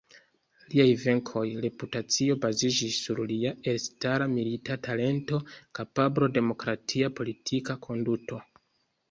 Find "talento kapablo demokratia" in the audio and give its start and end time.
4.89-7.13